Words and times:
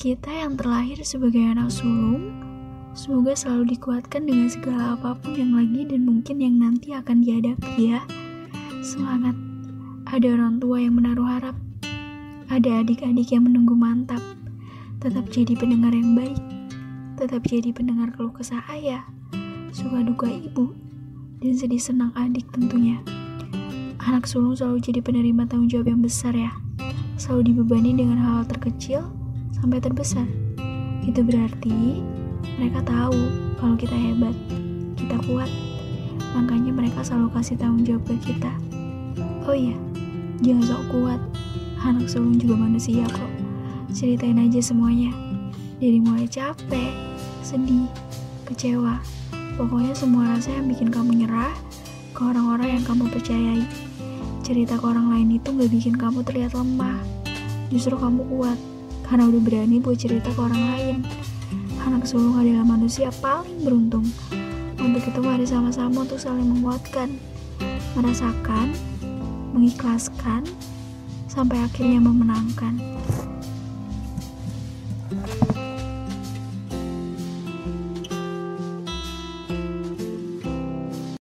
Kita 0.00 0.32
yang 0.32 0.56
terlahir 0.56 0.96
sebagai 1.04 1.44
anak 1.44 1.68
sulung, 1.68 2.32
semoga 2.96 3.36
selalu 3.36 3.76
dikuatkan 3.76 4.24
dengan 4.24 4.48
segala 4.48 4.96
apa 4.96 5.12
pun 5.20 5.36
yang 5.36 5.52
lagi 5.52 5.84
dan 5.84 6.08
mungkin 6.08 6.40
yang 6.40 6.56
nanti 6.56 6.96
akan 6.96 7.20
dihadapi 7.20 7.92
ya. 7.92 8.00
Semangat, 8.80 9.36
ada 10.08 10.24
orang 10.32 10.56
tua 10.56 10.80
yang 10.80 10.96
menaruh 10.96 11.28
harap, 11.28 11.52
ada 12.48 12.80
adik-adik 12.80 13.28
yang 13.28 13.44
menunggu 13.44 13.76
mantap. 13.76 14.24
Tetap 15.04 15.28
jadi 15.28 15.52
pendengar 15.52 15.92
yang 15.92 16.16
baik, 16.16 16.40
tetap 17.20 17.44
jadi 17.44 17.68
pendengar 17.68 18.08
keluh 18.16 18.32
kesah 18.32 18.64
ayah, 18.72 19.04
suka 19.68 20.00
duka 20.00 20.32
ibu, 20.32 20.72
dan 21.44 21.52
sedih 21.52 21.76
senang 21.76 22.16
adik 22.16 22.48
tentunya. 22.56 23.04
Anak 24.00 24.24
sulung 24.24 24.56
selalu 24.56 24.80
jadi 24.80 25.04
penerima 25.04 25.44
tanggung 25.44 25.68
jawab 25.68 25.92
yang 25.92 26.00
besar 26.00 26.32
ya, 26.32 26.56
selalu 27.20 27.52
dibebani 27.52 27.92
dengan 27.92 28.16
hal-hal 28.16 28.48
terkecil 28.48 29.19
sampai 29.60 29.78
terbesar. 29.78 30.26
Itu 31.04 31.20
berarti 31.24 32.00
mereka 32.56 32.80
tahu 32.84 33.20
kalau 33.60 33.76
kita 33.76 33.94
hebat, 33.94 34.32
kita 34.96 35.16
kuat. 35.28 35.48
Makanya 36.32 36.72
mereka 36.72 37.04
selalu 37.04 37.28
kasih 37.36 37.56
tanggung 37.60 37.84
jawab 37.84 38.04
ke 38.08 38.16
kita. 38.32 38.52
Oh 39.44 39.56
iya, 39.56 39.76
jangan 40.40 40.64
sok 40.64 40.84
kuat. 40.92 41.20
Anak 41.80 42.08
sulung 42.08 42.36
juga 42.36 42.60
manusia 42.60 43.04
kok. 43.08 43.32
Ceritain 43.92 44.36
aja 44.36 44.60
semuanya. 44.60 45.12
Dari 45.80 45.96
mulai 45.96 46.28
capek, 46.28 46.92
sedih, 47.40 47.88
kecewa. 48.44 49.00
Pokoknya 49.56 49.96
semua 49.96 50.28
rasa 50.36 50.52
yang 50.52 50.68
bikin 50.68 50.92
kamu 50.92 51.24
nyerah 51.24 51.52
ke 52.12 52.20
orang-orang 52.20 52.80
yang 52.80 52.84
kamu 52.84 53.08
percayai. 53.08 53.64
Cerita 54.44 54.76
ke 54.76 54.84
orang 54.84 55.08
lain 55.08 55.40
itu 55.40 55.48
gak 55.52 55.72
bikin 55.72 55.96
kamu 55.96 56.20
terlihat 56.20 56.52
lemah. 56.52 57.00
Justru 57.72 57.96
kamu 57.96 58.28
kuat 58.28 58.58
karena 59.10 59.26
udah 59.26 59.42
berani 59.42 59.82
buat 59.82 59.98
cerita 59.98 60.30
ke 60.30 60.38
orang 60.38 60.62
lain. 60.70 60.96
Anak 61.82 62.06
sulung 62.06 62.38
adalah 62.38 62.62
manusia 62.62 63.10
paling 63.18 63.66
beruntung. 63.66 64.06
Untuk 64.78 65.02
itu 65.02 65.18
mari 65.18 65.42
sama-sama 65.42 66.06
untuk 66.06 66.22
saling 66.22 66.46
menguatkan, 66.46 67.18
merasakan, 67.98 68.70
mengikhlaskan, 69.50 70.46
sampai 71.26 71.58
akhirnya 71.58 71.98
memenangkan. 71.98 72.78